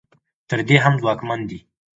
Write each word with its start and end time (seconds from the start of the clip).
تر 0.49 0.59
دې 0.67 0.77
هم 0.83 0.93
ځواکمن 1.01 1.39
دي. 1.49 1.59